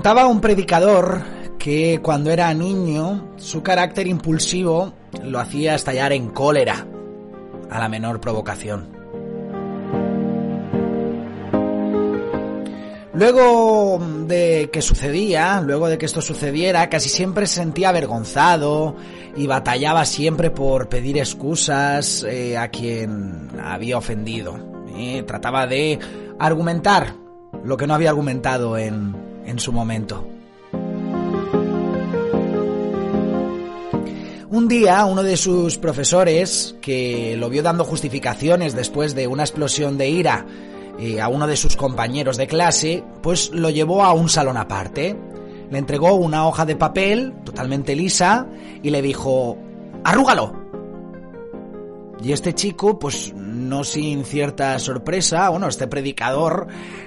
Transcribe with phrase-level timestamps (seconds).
[0.00, 1.20] Contaba un predicador
[1.58, 6.86] que cuando era niño su carácter impulsivo lo hacía estallar en cólera
[7.68, 8.88] a la menor provocación.
[13.12, 18.96] Luego de que sucedía, luego de que esto sucediera, casi siempre se sentía avergonzado
[19.36, 24.56] y batallaba siempre por pedir excusas eh, a quien había ofendido.
[24.96, 25.98] Eh, trataba de
[26.38, 27.16] argumentar
[27.62, 30.26] lo que no había argumentado en, en su momento.
[34.50, 39.98] Un día, uno de sus profesores, que lo vio dando justificaciones después de una explosión
[39.98, 40.46] de ira
[41.20, 45.16] a uno de sus compañeros de clase, pues lo llevó a un salón aparte.
[45.70, 48.46] Le entregó una hoja de papel totalmente lisa
[48.82, 49.56] y le dijo,
[50.04, 50.52] arrúgalo.
[52.22, 53.32] Y este chico, pues
[53.70, 56.66] no sin cierta sorpresa, bueno, este predicador,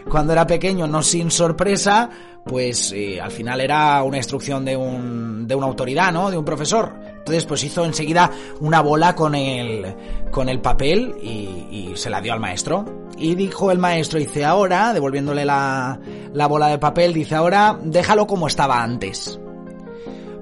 [0.09, 2.09] cuando era pequeño, no sin sorpresa,
[2.45, 6.31] pues eh, al final era una instrucción de, un, de una autoridad, ¿no?
[6.31, 6.93] De un profesor.
[7.19, 9.95] Entonces, pues hizo enseguida una bola con el,
[10.31, 12.85] con el papel y, y se la dio al maestro.
[13.17, 15.99] Y dijo el maestro, dice, ahora, devolviéndole la,
[16.33, 19.39] la bola de papel, dice, ahora déjalo como estaba antes.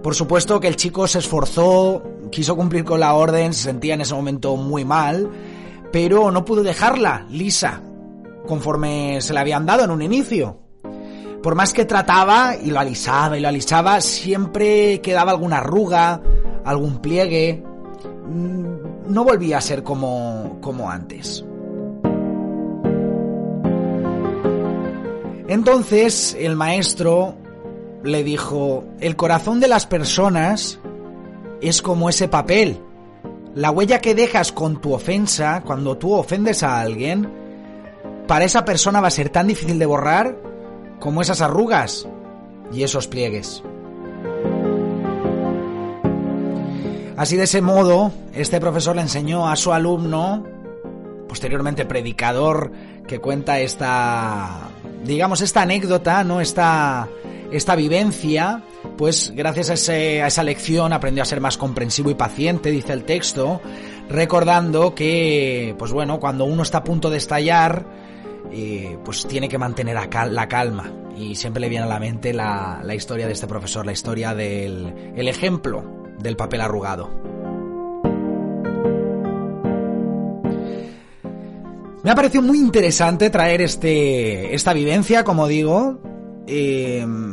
[0.02, 4.02] Por supuesto que el chico se esforzó, quiso cumplir con la orden, se sentía en
[4.02, 5.30] ese momento muy mal,
[5.92, 7.82] pero no pudo dejarla lisa,
[8.48, 10.58] conforme se le habían dado en un inicio.
[11.44, 16.22] Por más que trataba y lo alisaba y lo alisaba, siempre quedaba alguna arruga,
[16.64, 17.64] algún pliegue.
[18.28, 21.44] Mm, no volvía a ser como, como antes.
[25.48, 27.36] Entonces el maestro
[28.04, 30.80] le dijo, el corazón de las personas
[31.60, 32.80] es como ese papel.
[33.56, 37.30] La huella que dejas con tu ofensa, cuando tú ofendes a alguien,
[38.28, 40.38] para esa persona va a ser tan difícil de borrar
[41.00, 42.08] como esas arrugas
[42.72, 43.62] y esos pliegues.
[47.18, 50.44] Así de ese modo, este profesor le enseñó a su alumno,
[51.28, 52.72] posteriormente predicador,
[53.06, 54.72] que cuenta esta
[55.04, 56.42] digamos, esta anécdota, ¿no?
[56.42, 57.08] Esta,
[57.52, 58.64] esta vivencia,
[58.98, 59.96] pues gracias a,
[60.26, 63.62] esa lección aprendió a ser más comprensivo y paciente, dice el texto,
[64.10, 67.86] recordando que, pues bueno, cuando uno está a punto de estallar,
[68.52, 70.92] eh, pues tiene que mantener la calma.
[71.18, 75.14] Y siempre le viene a la mente la, historia de este profesor, la historia del
[75.16, 75.84] el ejemplo
[76.20, 77.10] del papel arrugado.
[82.04, 86.00] Me ha parecido muy interesante traer este, esta vivencia, como digo.
[86.48, 87.31] Em,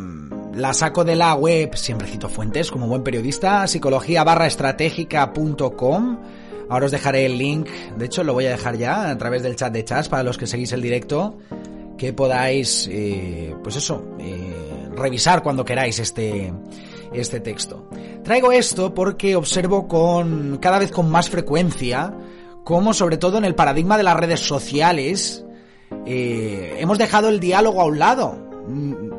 [0.58, 4.48] la saco de la web, siempre cito fuentes, como buen periodista, psicología barra.
[6.70, 9.56] Ahora os dejaré el link, de hecho lo voy a dejar ya a través del
[9.56, 11.38] chat de chats para los que seguís el directo,
[11.96, 16.52] que podáis, eh, pues eso, eh, revisar cuando queráis este,
[17.12, 17.88] este texto.
[18.22, 22.12] Traigo esto porque observo con, cada vez con más frecuencia,
[22.64, 25.46] como sobre todo en el paradigma de las redes sociales
[26.06, 28.47] eh, hemos dejado el diálogo a un lado.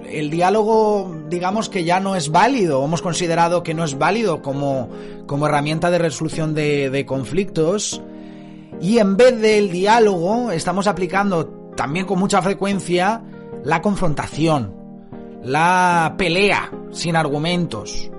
[0.10, 4.90] El diálogo, digamos que ya no es válido, hemos considerado que no es válido como,
[5.26, 8.02] como herramienta de resolución de, de conflictos.
[8.82, 13.22] Y en vez del diálogo estamos aplicando también con mucha frecuencia
[13.64, 14.74] la confrontación,
[15.44, 18.10] la pelea sin argumentos,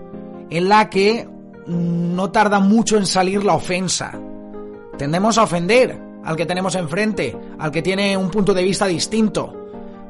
[0.50, 1.28] en la que
[1.66, 4.18] no tarda mucho en salir la ofensa.
[4.98, 9.59] Tendemos a ofender al que tenemos enfrente, al que tiene un punto de vista distinto.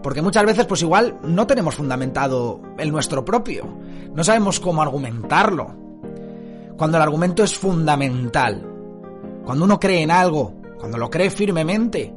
[0.03, 3.67] Porque muchas veces pues igual no tenemos fundamentado el nuestro propio.
[4.15, 5.75] No sabemos cómo argumentarlo.
[6.77, 8.67] Cuando el argumento es fundamental.
[9.45, 10.55] Cuando uno cree en algo.
[10.79, 12.15] Cuando lo cree firmemente.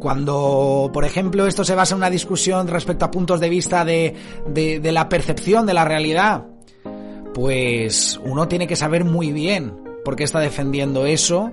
[0.00, 4.16] Cuando, por ejemplo, esto se basa en una discusión respecto a puntos de vista de,
[4.48, 6.46] de, la percepción de la realidad.
[7.32, 9.72] Pues uno tiene que saber muy bien
[10.04, 11.52] por qué está defendiendo eso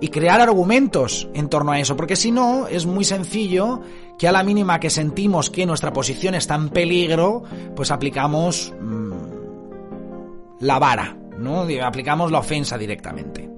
[0.00, 3.80] y crear argumentos en torno a eso, porque si no es muy sencillo
[4.18, 7.42] que a la mínima que sentimos que nuestra posición está en peligro,
[7.74, 9.12] pues aplicamos mmm,
[10.60, 11.66] la vara, ¿no?
[11.82, 13.48] Aplicamos la ofensa directamente.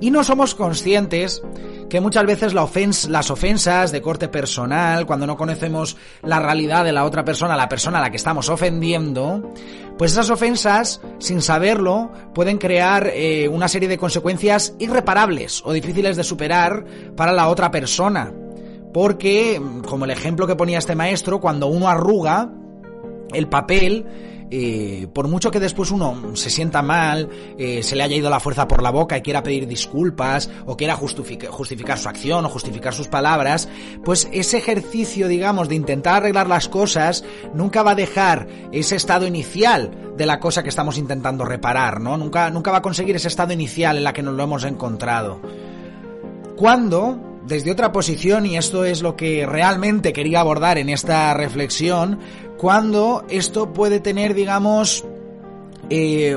[0.00, 1.42] Y no somos conscientes
[1.90, 2.66] que muchas veces la
[3.08, 7.68] las ofensas de corte personal, cuando no conocemos la realidad de la otra persona, la
[7.68, 9.52] persona a la que estamos ofendiendo,
[9.98, 16.16] pues esas ofensas, sin saberlo, pueden crear eh, una serie de consecuencias irreparables o difíciles
[16.16, 16.84] de superar
[17.16, 18.32] para la otra persona.
[18.94, 22.50] Porque, como el ejemplo que ponía este maestro, cuando uno arruga
[23.32, 24.06] el papel,
[24.50, 28.40] eh, por mucho que después uno se sienta mal, eh, se le haya ido la
[28.40, 32.92] fuerza por la boca y quiera pedir disculpas, o quiera justificar su acción o justificar
[32.92, 33.68] sus palabras,
[34.04, 37.24] pues ese ejercicio, digamos, de intentar arreglar las cosas,
[37.54, 42.16] nunca va a dejar ese estado inicial de la cosa que estamos intentando reparar, ¿no?
[42.16, 45.40] Nunca, nunca va a conseguir ese estado inicial en la que nos lo hemos encontrado.
[46.56, 52.20] Cuando desde otra posición, y esto es lo que realmente quería abordar en esta reflexión,
[52.56, 55.04] cuando esto puede tener, digamos,
[55.90, 56.36] eh,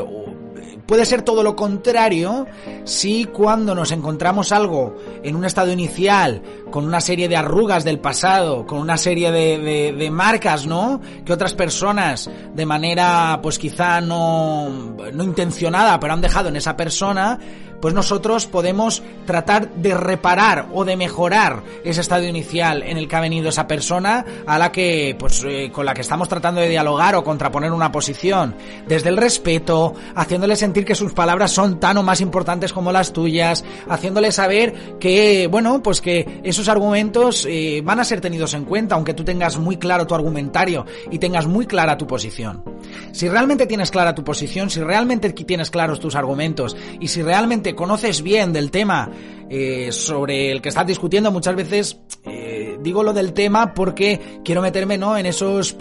[0.87, 2.47] puede ser todo lo contrario
[2.83, 7.99] si cuando nos encontramos algo en un estado inicial, con una serie de arrugas del
[7.99, 10.99] pasado, con una serie de, de, marcas, ¿no?
[11.23, 16.75] Que otras personas, de manera, pues quizá no, no intencionada, pero han dejado en esa
[16.75, 17.37] persona,
[17.83, 23.15] pues nosotros podemos tratar de reparar o de mejorar ese estado inicial en el que
[23.17, 26.69] ha venido esa persona a la que, pues, eh, con la que estamos tratando de
[26.69, 28.55] dialogar o contraponer una posición.
[28.87, 33.11] Desde el respeto, haciéndole sentir que sus palabras son tan o más importantes como las
[33.11, 38.63] tuyas, haciéndole saber que, bueno, pues que esos argumentos eh, van a ser tenidos en
[38.63, 42.63] cuenta, aunque tú tengas muy claro tu argumentario y tengas muy clara tu posición.
[43.11, 47.72] Si realmente tienes clara tu posición, si realmente tienes claros tus argumentos y si realmente
[47.75, 49.09] conoces bien del tema
[49.49, 54.61] eh, sobre el que estás discutiendo, muchas veces eh, digo lo del tema porque quiero
[54.61, 55.17] meterme ¿no?
[55.17, 55.75] en esos,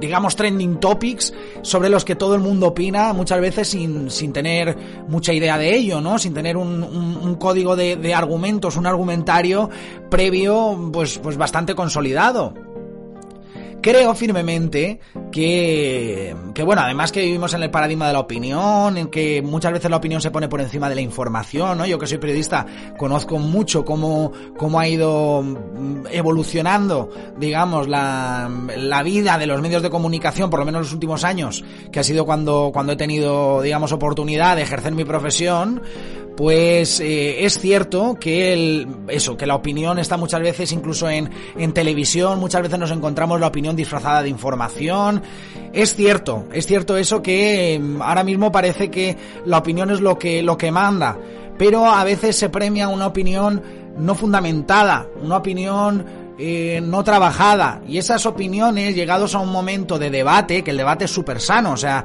[0.00, 4.76] digamos, trending topics sobre los que todo el mundo opina, muchas veces sin, sin tener
[5.08, 6.18] mucha idea de ello, ¿no?
[6.18, 9.70] sin tener un, un, código de, de argumentos, un argumentario
[10.10, 12.54] previo pues, pues bastante consolidado
[13.82, 15.00] creo firmemente
[15.30, 16.34] que,
[16.64, 19.96] bueno, además que vivimos en el paradigma de la opinión, en que muchas veces la
[19.96, 21.84] opinión se pone por encima de la información, ¿no?
[21.84, 22.64] Yo que soy periodista
[22.96, 25.44] conozco mucho cómo, cómo ha ido
[26.10, 31.24] evolucionando, digamos, la, la vida de los medios de comunicación, por lo menos los últimos
[31.24, 35.82] años, que ha sido cuando, cuando he tenido, digamos, oportunidad de ejercer mi profesión,
[36.36, 41.30] pues eh, es cierto que el, eso, que la opinión está muchas veces incluso en,
[41.56, 45.22] en televisión, muchas veces nos encontramos la opinión disfrazada de información.
[45.72, 50.18] Es cierto, es cierto eso que mm, ahora mismo parece que la opinión es lo
[50.18, 51.18] que, lo que manda,
[51.58, 53.62] pero a veces se premia una opinión
[53.96, 57.82] no fundamentada, una opinión eh, no trabajada.
[57.86, 61.72] Y esas opiniones llegados a un momento de debate, que el debate es súper sano,
[61.72, 62.04] o sea,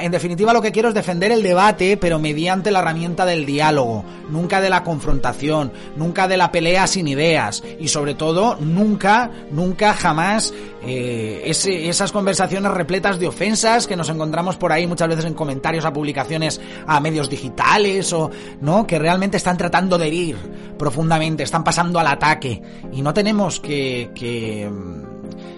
[0.00, 4.04] en definitiva lo que quiero es defender el debate, pero mediante la herramienta del diálogo,
[4.28, 9.94] nunca de la confrontación, nunca de la pelea sin ideas y sobre todo nunca, nunca
[9.94, 10.52] jamás
[10.82, 15.84] eh, esas conversaciones repletas de ofensas que nos encontramos por ahí muchas veces en comentarios
[15.84, 18.30] a publicaciones a medios digitales o
[18.60, 20.36] no que realmente están tratando de herir
[20.78, 22.62] profundamente, están pasando al ataque
[22.92, 24.70] y no tenemos que, que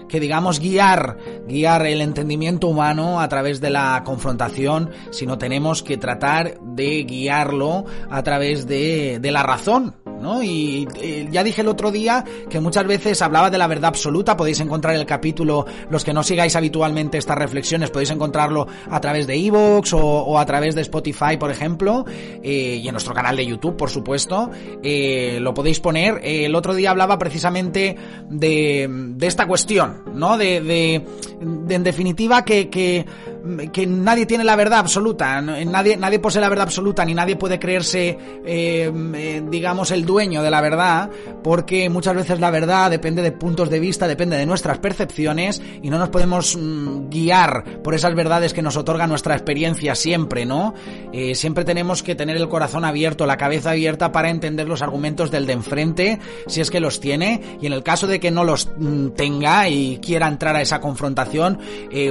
[0.07, 1.17] que digamos guiar
[1.47, 7.85] guiar el entendimiento humano a través de la confrontación, sino tenemos que tratar de guiarlo
[8.09, 9.95] a través de, de la razón,
[10.41, 14.37] y eh, ya dije el otro día que muchas veces hablaba de la verdad absoluta,
[14.37, 19.27] podéis encontrar el capítulo, los que no sigáis habitualmente estas reflexiones, podéis encontrarlo a través
[19.27, 23.45] de Evox o, a través de Spotify, por ejemplo, eh, y en nuestro canal de
[23.45, 24.49] YouTube, por supuesto,
[24.81, 26.21] eh, lo podéis poner.
[26.23, 27.97] el otro día hablaba precisamente
[28.29, 30.37] de, de esta cuestión, ¿no?
[30.37, 31.05] De, de,
[31.69, 33.05] en definitiva, que, que
[33.73, 37.59] que nadie tiene la verdad absoluta, nadie, nadie posee la verdad absoluta, ni nadie puede
[37.59, 41.09] creerse, eh, eh, digamos, el dueño de la verdad,
[41.43, 45.89] porque muchas veces la verdad depende de puntos de vista, depende de nuestras percepciones, y
[45.89, 50.73] no nos podemos mm, guiar por esas verdades que nos otorga nuestra experiencia siempre, ¿no?
[51.11, 55.31] Eh, siempre tenemos que tener el corazón abierto, la cabeza abierta para entender los argumentos
[55.31, 58.45] del de enfrente, si es que los tiene, y en el caso de que no
[58.45, 61.59] los mm, tenga y quiera entrar a esa confrontación,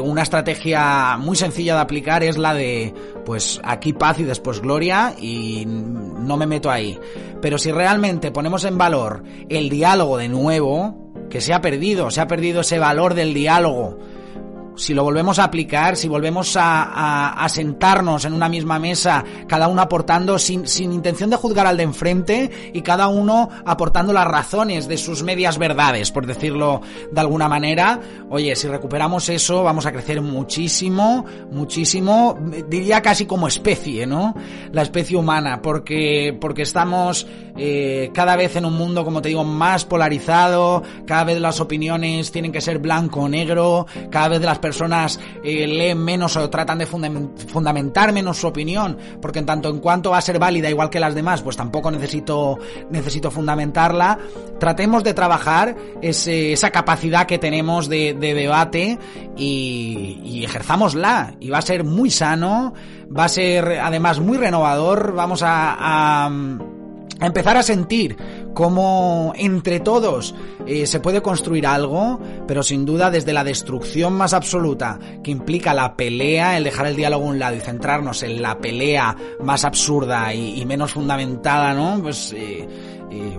[0.02, 2.92] una estrategia muy sencilla de aplicar es la de,
[3.24, 6.98] pues aquí paz y después gloria y no me meto ahí.
[7.40, 12.20] Pero si realmente ponemos en valor el diálogo de nuevo, que se ha perdido, se
[12.20, 13.98] ha perdido ese valor del diálogo
[14.76, 19.82] si lo volvemos a aplicar, si volvemos a, sentarnos en una misma mesa, cada uno
[19.82, 24.88] aportando sin, sin, intención de juzgar al de enfrente y cada uno aportando las razones
[24.88, 28.00] de sus medias verdades, por decirlo de alguna manera,
[28.30, 32.38] oye, si recuperamos eso vamos a crecer muchísimo, muchísimo,
[32.68, 34.34] diría casi como especie, ¿no?
[34.72, 37.26] La especie humana, porque, porque estamos
[37.56, 42.32] eh, cada vez en un mundo, como te digo, más polarizado, cada vez las opiniones
[42.32, 44.40] tienen que ser blanco o negro, cada vez
[44.72, 49.80] personas eh, leen menos o tratan de fundamentar menos su opinión, porque en tanto en
[49.80, 54.18] cuanto va a ser válida igual que las demás, pues tampoco necesito, necesito fundamentarla.
[54.58, 58.98] Tratemos de trabajar esa capacidad que tenemos de, debate
[59.36, 61.34] y, y ejerzámosla.
[61.38, 62.72] Y va a ser muy sano,
[63.14, 66.30] va a ser además muy renovador, vamos a
[67.20, 68.16] empezar a sentir
[68.54, 70.34] cómo entre todos
[70.66, 75.74] eh, se puede construir algo, pero sin duda desde la destrucción más absoluta que implica
[75.74, 79.64] la pelea, el dejar el diálogo a un lado y centrarnos en la pelea más
[79.64, 82.00] absurda y, menos fundamentada, ¿no?
[82.02, 82.66] Pues eh,
[83.10, 83.38] eh,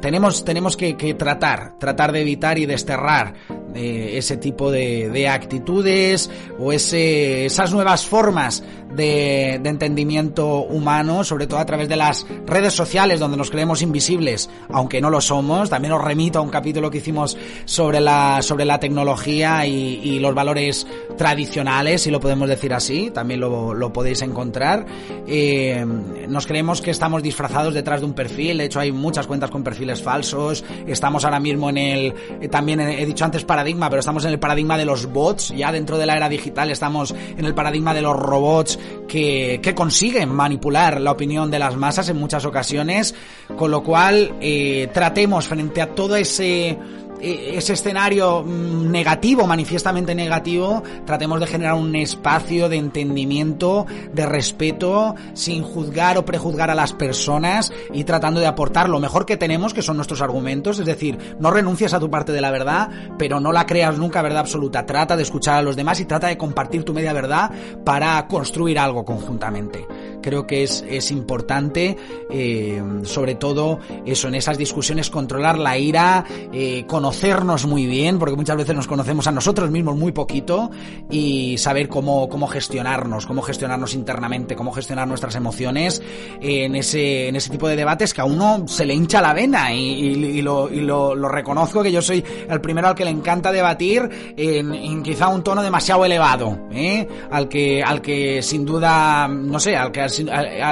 [0.00, 3.34] tenemos, tenemos que, que, tratar, tratar de evitar y desterrar
[3.74, 8.62] eh, ese tipo de, de, actitudes o ese, esas nuevas formas
[8.94, 13.82] de, de, entendimiento humano, sobre todo a través de las redes sociales donde nos creemos
[13.82, 15.70] invisibles, aunque no lo somos.
[15.70, 20.18] También os remito a un capítulo que hicimos sobre la, sobre la tecnología y, y
[20.18, 20.86] los valores
[21.16, 24.86] tradicionales, si lo podemos decir así, también lo, lo podéis encontrar.
[25.26, 25.84] Eh,
[26.28, 29.62] nos creemos que estamos disfrazados detrás de un perfil, de hecho hay muchas cuentas con
[29.62, 34.00] perfiles falsos, estamos ahora mismo en el, eh, también he dicho antes para paradigma, pero
[34.00, 37.44] estamos en el paradigma de los bots, ya dentro de la era digital estamos en
[37.44, 38.76] el paradigma de los robots
[39.06, 43.14] que, que consiguen manipular la opinión de las masas en muchas ocasiones,
[43.56, 46.76] con lo cual eh, tratemos frente a todo ese
[47.22, 55.14] ese escenario mm, negativo, manifiestamente negativo, tratemos de generar un espacio de entendimiento, de respeto,
[55.34, 59.72] sin juzgar o prejuzgar a las personas y tratando de aportar lo mejor que tenemos,
[59.72, 63.40] que son nuestros argumentos, es decir, no renuncias a tu parte de la verdad, pero
[63.40, 66.36] no la creas nunca verdad absoluta, trata de escuchar a los demás y trata de
[66.36, 67.50] compartir tu media verdad
[67.84, 69.86] para construir algo conjuntamente.
[70.22, 71.96] Creo que es, es importante,
[72.30, 78.36] eh, sobre todo eso, en esas discusiones, controlar la ira, eh, conocernos muy bien, porque
[78.36, 80.70] muchas veces nos conocemos a nosotros mismos muy poquito,
[81.10, 86.02] y saber cómo, cómo gestionarnos, cómo gestionarnos internamente, cómo gestionar nuestras emociones
[86.40, 89.74] en ese, en ese tipo de debates que a uno se le hincha la vena,
[89.74, 93.52] y, lo, y lo, lo, reconozco que yo soy el primero al que le encanta
[93.52, 97.06] debatir en, en quizá un tono demasiado elevado, ¿eh?
[97.30, 100.00] al que, al que sin duda, no sé, al que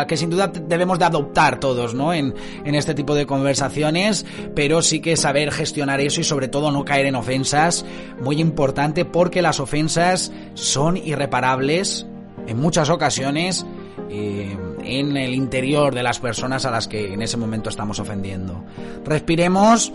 [0.08, 2.14] que sin duda debemos de adoptar todos, ¿no?
[2.14, 6.70] En, en este tipo de conversaciones, pero sí que saber gestionar eso y sobre todo
[6.70, 7.84] no caer en ofensas,
[8.20, 12.06] muy importante porque las ofensas son irreparables
[12.46, 13.66] en muchas ocasiones
[14.08, 18.64] eh, en el interior de las personas a las que en ese momento estamos ofendiendo.
[19.04, 19.92] Respiremos.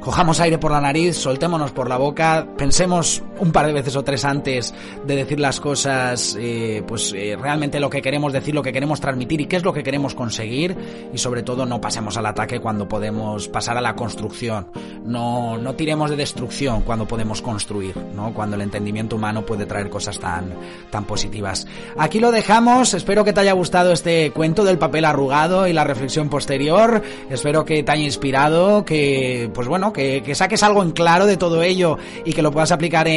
[0.00, 4.04] Cojamos aire por la nariz, soltémonos por la boca, pensemos un par de veces o
[4.04, 4.74] tres antes
[5.06, 9.00] de decir las cosas, eh, pues eh, realmente lo que queremos decir, lo que queremos
[9.00, 10.76] transmitir y qué es lo que queremos conseguir
[11.12, 14.68] y sobre todo no pasemos al ataque cuando podemos pasar a la construcción.
[15.04, 18.32] No, no tiremos de destrucción cuando podemos construir, ¿no?
[18.34, 20.52] Cuando el entendimiento humano puede traer cosas tan,
[20.90, 21.66] tan positivas.
[21.96, 25.84] Aquí lo dejamos, espero que te haya gustado este cuento del papel arrugado y la
[25.84, 30.90] reflexión posterior, espero que te haya inspirado, que pues bueno, que, que saques algo en
[30.90, 33.08] claro de todo ello y que lo puedas aplicar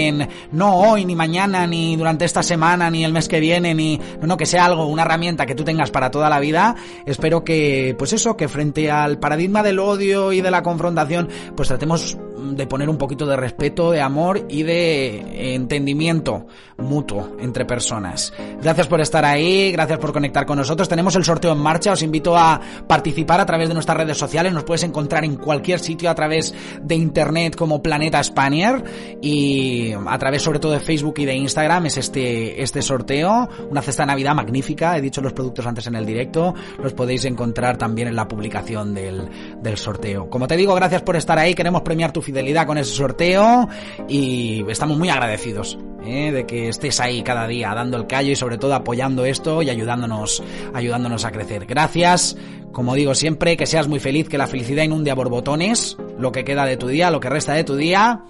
[0.51, 4.27] no hoy, ni mañana, ni durante esta semana, ni el mes que viene, ni no,
[4.27, 6.75] no, que sea algo, una herramienta que tú tengas para toda la vida.
[7.05, 11.67] Espero que, pues eso, que frente al paradigma del odio y de la confrontación, pues
[11.67, 18.33] tratemos de poner un poquito de respeto, de amor y de entendimiento mutuo entre personas.
[18.61, 20.89] Gracias por estar ahí, gracias por conectar con nosotros.
[20.89, 24.53] Tenemos el sorteo en marcha, os invito a participar a través de nuestras redes sociales,
[24.53, 28.83] nos puedes encontrar en cualquier sitio a través de internet como Planeta Spanier
[29.21, 33.81] y a través sobre todo de Facebook y de Instagram es este, este sorteo, una
[33.81, 37.77] cesta de Navidad magnífica, he dicho los productos antes en el directo, los podéis encontrar
[37.77, 39.29] también en la publicación del,
[39.61, 40.29] del sorteo.
[40.29, 43.67] Como te digo, gracias por estar ahí, queremos premiar tu fidelidad con ese sorteo
[44.07, 46.31] y estamos muy agradecidos ¿eh?
[46.31, 49.69] de que estés ahí cada día dando el callo y sobre todo apoyando esto y
[49.69, 50.41] ayudándonos,
[50.73, 51.65] ayudándonos a crecer.
[51.65, 52.37] Gracias,
[52.71, 56.45] como digo siempre, que seas muy feliz, que la felicidad inunde a borbotones lo que
[56.45, 58.21] queda de tu día, lo que resta de tu día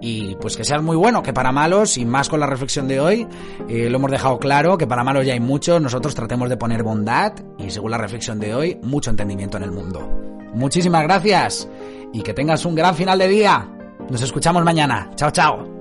[0.00, 3.00] y pues que seas muy bueno, que para malos, y más con la reflexión de
[3.00, 3.26] hoy,
[3.68, 6.82] eh, lo hemos dejado claro, que para malos ya hay muchos, nosotros tratemos de poner
[6.82, 10.00] bondad y según la reflexión de hoy, mucho entendimiento en el mundo.
[10.54, 11.68] Muchísimas gracias
[12.12, 13.68] y que tengas un gran final de día.
[14.08, 15.10] Nos escuchamos mañana.
[15.16, 15.71] Chao, chao.